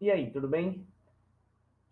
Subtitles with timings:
[0.00, 0.86] E aí, tudo bem?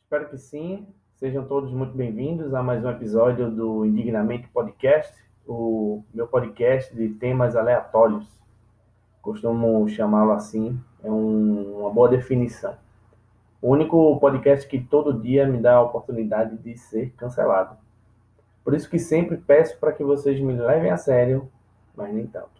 [0.02, 0.87] Espero que sim.
[1.17, 5.14] Sejam todos muito bem-vindos a mais um episódio do Indignamente Podcast,
[5.46, 8.26] o meu podcast de temas aleatórios.
[9.21, 12.75] Costumo chamá-lo assim, é um, uma boa definição.
[13.61, 17.77] O único podcast que todo dia me dá a oportunidade de ser cancelado.
[18.64, 21.52] Por isso que sempre peço para que vocês me levem a sério,
[21.95, 22.57] mas nem tanto.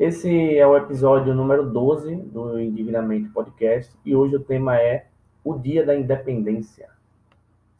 [0.00, 5.08] Esse é o episódio número 12 do Indignamente Podcast e hoje o tema é
[5.44, 6.88] o Dia da Independência.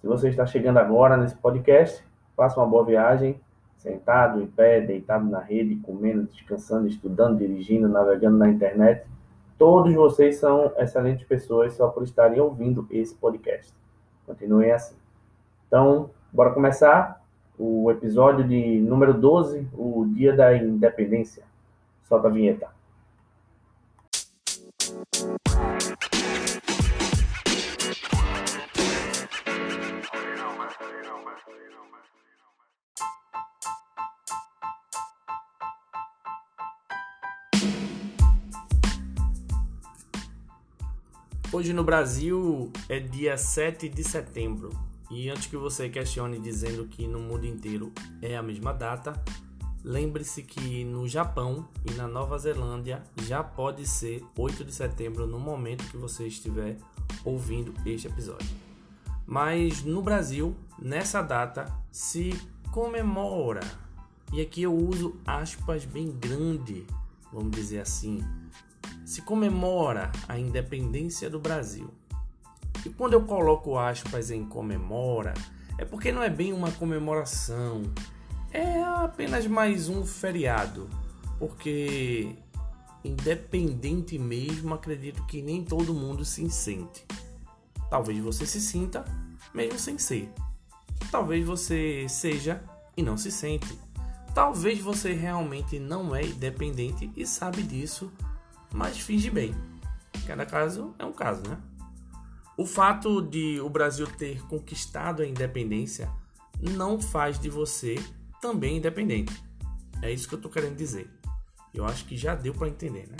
[0.02, 2.04] Se você está chegando agora nesse podcast,
[2.36, 3.40] faça uma boa viagem,
[3.78, 9.06] sentado, em pé, deitado na rede, comendo, descansando, estudando, dirigindo, navegando na internet.
[9.56, 13.72] Todos vocês são excelentes pessoas só por estarem ouvindo esse podcast.
[14.26, 14.96] Continuem assim.
[15.66, 17.24] Então, bora começar
[17.58, 21.48] o episódio de número 12, o Dia da Independência.
[22.10, 22.68] Solta a vinheta.
[41.52, 44.70] Hoje no Brasil é dia 7 de setembro.
[45.08, 49.12] E antes que você questione dizendo que no mundo inteiro é a mesma data,
[49.82, 55.38] Lembre-se que no Japão e na Nova Zelândia já pode ser 8 de setembro no
[55.38, 56.76] momento que você estiver
[57.24, 58.48] ouvindo este episódio.
[59.26, 62.38] Mas no Brasil, nessa data, se
[62.70, 63.60] comemora.
[64.32, 66.86] E aqui eu uso aspas bem grande,
[67.32, 68.22] vamos dizer assim.
[69.06, 71.88] Se comemora a independência do Brasil.
[72.84, 75.32] E quando eu coloco aspas em comemora,
[75.78, 77.82] é porque não é bem uma comemoração,
[78.52, 80.88] é apenas mais um feriado,
[81.38, 82.36] porque
[83.04, 87.06] independente mesmo, acredito que nem todo mundo se sente.
[87.88, 89.04] Talvez você se sinta
[89.54, 90.32] mesmo sem ser.
[91.10, 92.62] Talvez você seja
[92.96, 93.78] e não se sente.
[94.34, 98.12] Talvez você realmente não é independente e sabe disso,
[98.72, 99.54] mas finge bem.
[100.26, 101.58] Cada caso é um caso, né?
[102.56, 106.10] O fato de o Brasil ter conquistado a independência
[106.60, 107.98] não faz de você
[108.40, 109.32] também independente.
[110.02, 111.10] É isso que eu estou querendo dizer.
[111.72, 113.16] Eu acho que já deu para entender, né?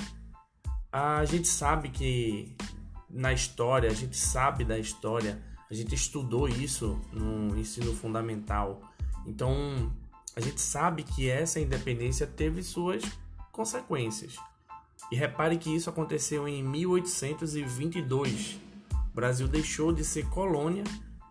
[0.93, 2.57] A gente sabe que
[3.09, 8.83] na história, a gente sabe da história, a gente estudou isso no ensino fundamental.
[9.27, 9.93] Então,
[10.35, 13.03] a gente sabe que essa independência teve suas
[13.53, 14.37] consequências.
[15.11, 18.61] E repare que isso aconteceu em 1822.
[18.93, 20.85] O Brasil deixou de ser colônia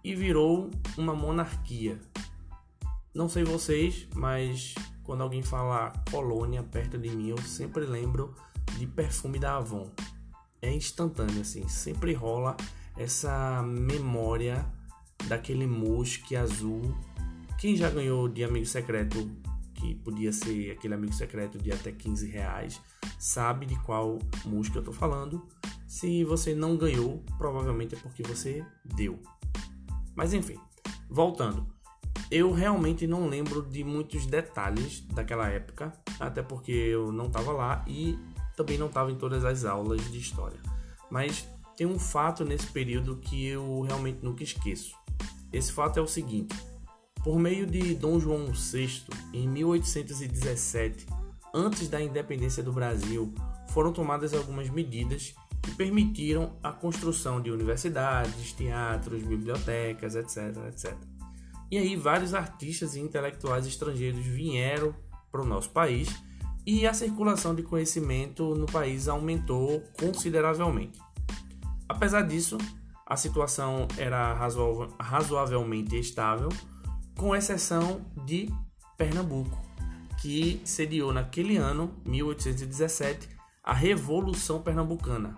[0.03, 1.99] e virou uma monarquia.
[3.13, 8.35] Não sei vocês, mas quando alguém fala colônia perto de mim, eu sempre lembro
[8.77, 9.89] de perfume da Avon.
[10.61, 12.55] É instantâneo, assim, sempre rola
[12.95, 14.65] essa memória
[15.27, 16.95] daquele mousse azul.
[17.57, 19.31] Quem já ganhou de amigo secreto,
[19.73, 22.79] que podia ser aquele amigo secreto de até 15 reais,
[23.17, 25.47] sabe de qual mousse eu tô falando.
[25.87, 29.19] Se você não ganhou, provavelmente é porque você deu.
[30.15, 30.59] Mas enfim,
[31.09, 31.78] voltando.
[32.31, 37.83] Eu realmente não lembro de muitos detalhes daquela época, até porque eu não estava lá
[37.87, 38.19] e
[38.55, 40.59] também não estava em todas as aulas de história.
[41.09, 44.95] Mas tem um fato nesse período que eu realmente nunca esqueço.
[45.51, 46.55] Esse fato é o seguinte:
[47.23, 49.01] por meio de Dom João VI,
[49.33, 51.07] em 1817,
[51.51, 53.33] antes da independência do Brasil,
[53.69, 61.18] foram tomadas algumas medidas que permitiram a construção de universidades, teatros, bibliotecas, etc, etc.
[61.71, 64.95] E aí vários artistas e intelectuais estrangeiros vieram
[65.31, 66.09] para o nosso país
[66.65, 70.99] e a circulação de conhecimento no país aumentou consideravelmente.
[71.87, 72.57] Apesar disso,
[73.05, 74.33] a situação era
[74.99, 76.49] razoavelmente estável,
[77.17, 78.49] com exceção de
[78.97, 79.57] Pernambuco,
[80.21, 83.27] que sediou naquele ano, 1817,
[83.63, 85.35] a Revolução Pernambucana.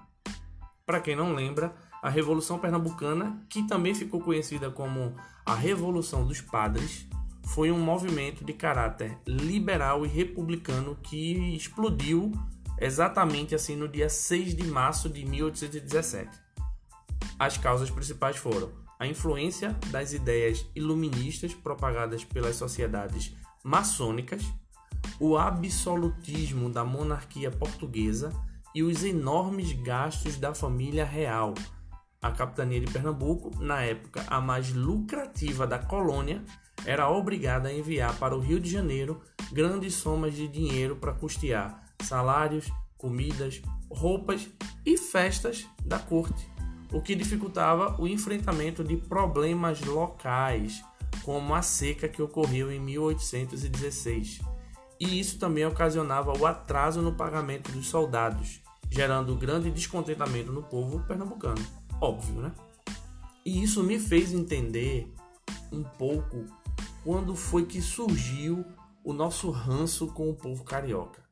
[0.85, 5.15] Para quem não lembra, a Revolução Pernambucana, que também ficou conhecida como
[5.45, 7.07] a Revolução dos Padres,
[7.43, 12.31] foi um movimento de caráter liberal e republicano que explodiu
[12.79, 16.29] exatamente assim no dia 6 de março de 1817.
[17.37, 24.43] As causas principais foram a influência das ideias iluministas propagadas pelas sociedades maçônicas,
[25.19, 28.31] o absolutismo da monarquia portuguesa
[28.73, 31.53] e os enormes gastos da família real,
[32.22, 36.44] a capitania de Pernambuco, na época a mais lucrativa da colônia,
[36.85, 39.22] era obrigada a enviar para o Rio de Janeiro
[39.52, 44.47] grandes somas de dinheiro para custear salários, comidas, roupas
[44.85, 46.50] e festas da corte.
[46.94, 50.84] o que dificultava o enfrentamento de problemas locais,
[51.23, 54.41] como a seca que ocorreu em 1816.
[55.00, 61.00] E isso também ocasionava o atraso no pagamento dos soldados, gerando grande descontentamento no povo
[61.08, 61.66] pernambucano.
[62.01, 62.51] Óbvio, né?
[63.45, 65.13] E isso me fez entender
[65.71, 66.45] um pouco
[67.03, 68.65] quando foi que surgiu
[69.03, 71.23] o nosso ranço com o povo carioca.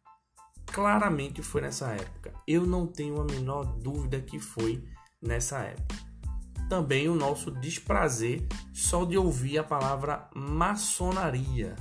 [0.67, 2.33] Claramente foi nessa época.
[2.47, 4.83] Eu não tenho a menor dúvida que foi
[5.19, 5.95] nessa época.
[6.69, 11.75] Também o nosso desprazer só de ouvir a palavra maçonaria,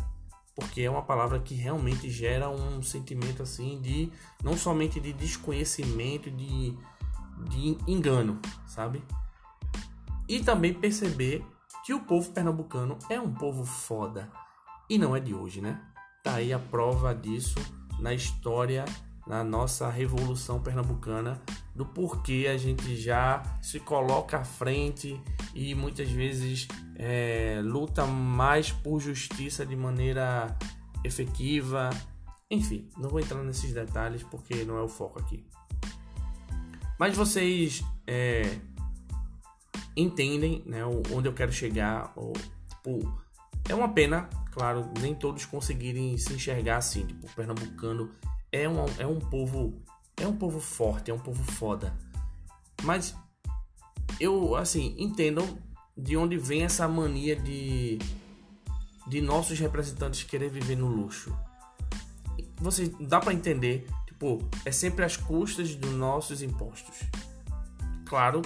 [0.54, 4.10] porque é uma palavra que realmente gera um sentimento assim de
[4.42, 6.74] não somente de desconhecimento, de,
[7.48, 9.02] de engano, sabe?
[10.28, 11.44] E também perceber
[11.84, 14.30] que o povo pernambucano é um povo foda.
[14.90, 15.80] E não é de hoje, né?
[16.22, 17.58] Tá aí a prova disso
[17.98, 18.84] na história,
[19.26, 21.40] na nossa revolução pernambucana,
[21.74, 25.20] do porquê a gente já se coloca à frente
[25.54, 30.56] e muitas vezes é, luta mais por justiça de maneira
[31.04, 31.90] efetiva.
[32.50, 35.46] Enfim, não vou entrar nesses detalhes porque não é o foco aqui.
[36.98, 38.58] Mas vocês é,
[39.96, 42.12] entendem né, onde eu quero chegar.
[42.16, 42.32] Ou,
[42.68, 43.20] tipo,
[43.68, 47.06] é uma pena, claro, nem todos conseguirem se enxergar assim.
[47.06, 48.10] Tipo, o pernambucano
[48.50, 49.80] é um, é um povo
[50.20, 51.96] é um povo forte, é um povo foda.
[52.82, 53.14] Mas
[54.18, 55.58] eu, assim, entendam
[55.96, 57.98] de onde vem essa mania de
[59.06, 61.34] de nossos representantes querer viver no luxo.
[62.58, 67.02] Você dá para entender, tipo, é sempre às custas dos nossos impostos.
[68.04, 68.42] Claro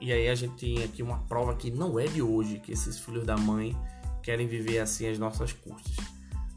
[0.00, 2.98] e aí a gente tem aqui uma prova que não é de hoje que esses
[2.98, 3.76] filhos da mãe
[4.22, 5.94] querem viver assim às nossas custas.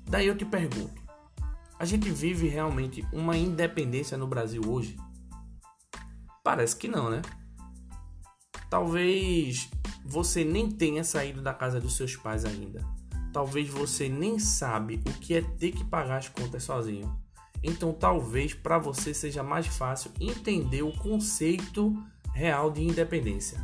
[0.07, 1.01] Daí eu te pergunto:
[1.77, 4.95] a gente vive realmente uma independência no Brasil hoje?
[6.41, 7.21] Parece que não, né?
[8.69, 9.69] Talvez
[10.05, 12.79] você nem tenha saído da casa dos seus pais ainda.
[13.33, 17.22] Talvez você nem sabe o que é ter que pagar as contas sozinho.
[17.63, 21.95] Então talvez para você seja mais fácil entender o conceito
[22.33, 23.59] real de independência.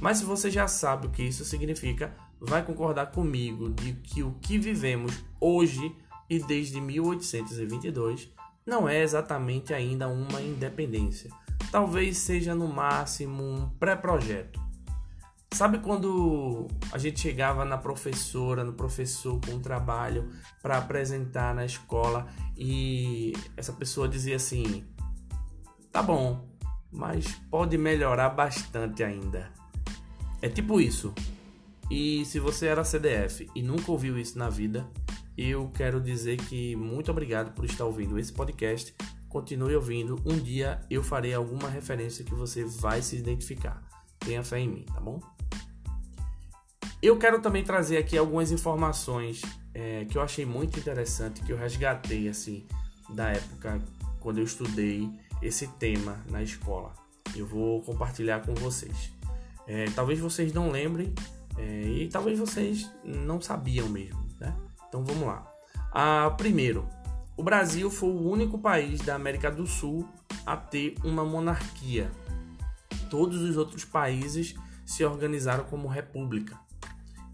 [0.00, 4.32] Mas se você já sabe o que isso significa, vai concordar comigo de que o
[4.40, 5.94] que vivemos hoje
[6.28, 8.30] e desde 1822
[8.64, 11.30] não é exatamente ainda uma independência.
[11.70, 14.60] Talvez seja no máximo um pré-projeto.
[15.52, 20.30] Sabe quando a gente chegava na professora, no professor com um trabalho
[20.62, 22.26] para apresentar na escola
[22.56, 24.84] e essa pessoa dizia assim:
[25.92, 26.48] "Tá bom,
[26.90, 29.52] mas pode melhorar bastante ainda.
[30.40, 31.14] É tipo isso.
[31.90, 34.88] E se você era CDF e nunca ouviu isso na vida,
[35.36, 38.94] eu quero dizer que muito obrigado por estar ouvindo esse podcast.
[39.28, 40.20] Continue ouvindo.
[40.24, 43.89] Um dia eu farei alguma referência que você vai se identificar.
[44.20, 45.20] Tenha fé em mim, tá bom?
[47.02, 51.56] Eu quero também trazer aqui algumas informações é, que eu achei muito interessante, que eu
[51.56, 52.66] resgatei assim
[53.08, 53.80] da época
[54.20, 56.92] quando eu estudei esse tema na escola.
[57.34, 59.12] Eu vou compartilhar com vocês.
[59.66, 61.14] É, talvez vocês não lembrem
[61.56, 64.54] é, e talvez vocês não sabiam mesmo, né?
[64.88, 65.50] Então vamos lá.
[65.92, 66.88] Ah, primeiro,
[67.36, 70.06] o Brasil foi o único país da América do Sul
[70.44, 72.10] a ter uma monarquia.
[73.10, 74.54] Todos os outros países
[74.86, 76.58] se organizaram como república.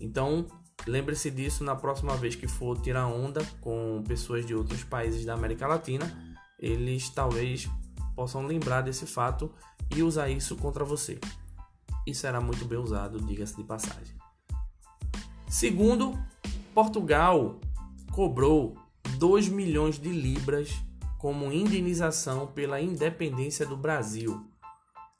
[0.01, 0.47] Então,
[0.87, 5.35] lembre-se disso na próxima vez que for tirar onda com pessoas de outros países da
[5.35, 6.11] América Latina.
[6.59, 7.69] Eles talvez
[8.15, 9.53] possam lembrar desse fato
[9.95, 11.21] e usar isso contra você.
[12.07, 14.17] E será muito bem usado, diga-se de passagem.
[15.49, 16.19] Segundo,
[16.75, 17.61] Portugal
[18.13, 18.77] cobrou
[19.19, 20.75] 2 milhões de libras
[21.19, 24.47] como indenização pela independência do Brasil.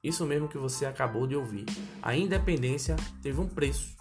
[0.07, 1.67] Isso mesmo que você acabou de ouvir.
[2.01, 3.97] A independência teve um preço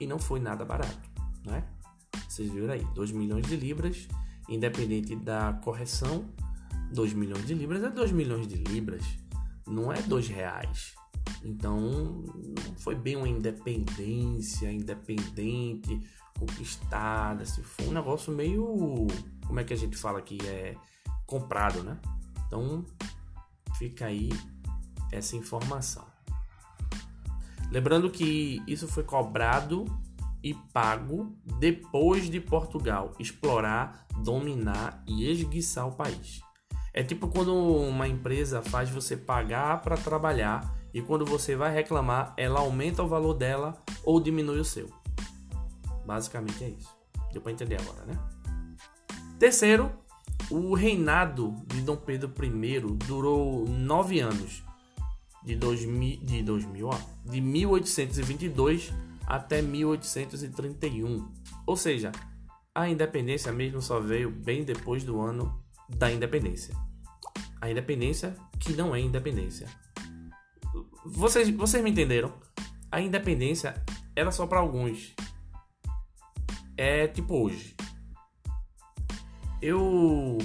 [0.00, 1.08] e não foi nada barato,
[1.44, 1.64] né?
[2.28, 4.08] Vocês viram aí, 2 milhões de libras,
[4.48, 6.28] independente da correção
[6.92, 9.04] 2 milhões de libras é 2 milhões de libras,
[9.66, 10.94] não é 2 reais.
[11.44, 16.00] Então, não foi bem uma independência independente,
[16.38, 19.06] conquistada, se foi um negócio meio,
[19.46, 20.74] como é que a gente fala aqui, é
[21.24, 21.96] comprado, né?
[22.46, 22.84] Então,
[23.78, 24.30] fica aí
[25.12, 26.04] essa informação.
[27.70, 29.84] Lembrando que isso foi cobrado
[30.42, 36.40] e pago depois de Portugal explorar, dominar e esguiçar o país.
[36.92, 42.34] É tipo quando uma empresa faz você pagar para trabalhar e quando você vai reclamar,
[42.36, 44.90] ela aumenta o valor dela ou diminui o seu.
[46.04, 46.88] Basicamente é isso.
[47.32, 48.18] Deu para entender agora, né?
[49.38, 49.92] Terceiro,
[50.50, 54.64] o reinado de Dom Pedro I durou nove anos.
[55.44, 58.92] De 2000, de 2000, ó, de 1822
[59.26, 61.28] até 1831.
[61.66, 62.12] Ou seja,
[62.74, 66.74] a independência mesmo só veio bem depois do ano da independência.
[67.60, 69.68] A independência que não é independência.
[71.04, 72.32] Vocês, vocês me entenderam?
[72.90, 73.82] A independência
[74.14, 75.14] era só para alguns.
[76.76, 77.74] É tipo hoje.
[79.60, 80.38] Eu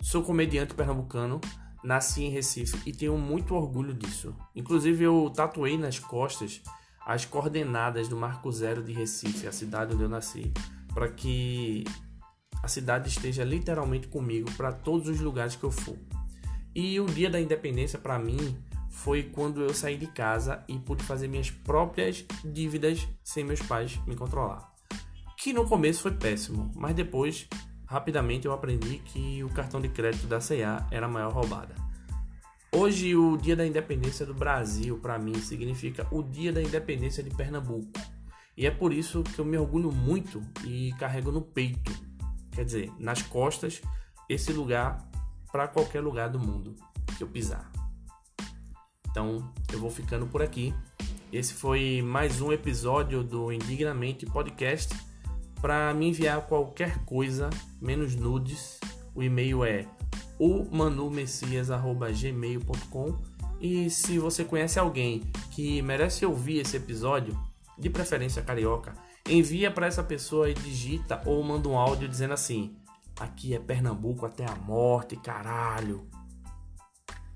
[0.00, 1.40] sou comediante pernambucano,
[1.82, 4.34] nasci em Recife e tenho muito orgulho disso.
[4.54, 6.62] Inclusive eu tatuei nas costas
[7.04, 10.52] as coordenadas do Marco Zero de Recife, a cidade onde eu nasci,
[10.94, 11.84] para que
[12.62, 15.96] a cidade esteja literalmente comigo para todos os lugares que eu for.
[16.74, 18.56] E o dia da independência para mim
[18.88, 23.98] foi quando eu saí de casa e pude fazer minhas próprias dívidas sem meus pais
[24.06, 24.70] me controlar.
[25.36, 27.48] Que no começo foi péssimo, mas depois,
[27.92, 31.74] rapidamente eu aprendi que o cartão de crédito da CA era a maior roubada.
[32.74, 37.28] Hoje, o Dia da Independência do Brasil, para mim, significa o Dia da Independência de
[37.28, 37.92] Pernambuco.
[38.56, 41.92] E é por isso que eu me orgulho muito e carrego no peito,
[42.50, 43.82] quer dizer, nas costas,
[44.26, 45.06] esse lugar
[45.50, 46.74] para qualquer lugar do mundo
[47.18, 47.70] que eu pisar.
[49.10, 50.74] Então, eu vou ficando por aqui.
[51.30, 55.11] Esse foi mais um episódio do Indignamente Podcast.
[55.62, 57.48] Para me enviar qualquer coisa,
[57.80, 58.80] menos nudes,
[59.14, 59.86] o e-mail é
[60.38, 63.16] omanumessias@gmail.com.
[63.60, 67.38] E se você conhece alguém que merece ouvir esse episódio,
[67.78, 68.92] de preferência carioca,
[69.28, 72.76] envia para essa pessoa e digita ou manda um áudio dizendo assim:
[73.20, 76.06] "Aqui é Pernambuco até a morte, caralho".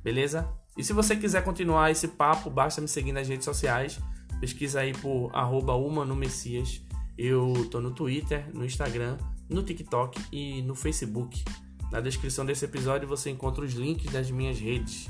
[0.02, 0.48] Beleza?
[0.76, 4.00] E se você quiser continuar esse papo, basta me seguir nas redes sociais.
[4.40, 5.74] Pesquisa aí por arroba
[6.14, 6.82] Messias.
[7.16, 9.16] Eu tô no Twitter, no Instagram,
[9.48, 11.44] no TikTok e no Facebook.
[11.90, 15.08] Na descrição desse episódio você encontra os links das minhas redes.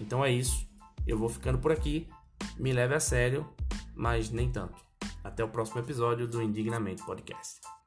[0.00, 0.68] Então é isso.
[1.06, 2.06] Eu vou ficando por aqui.
[2.56, 3.48] Me leve a sério,
[3.94, 4.76] mas nem tanto.
[5.24, 7.77] Até o próximo episódio do Indignamente Podcast.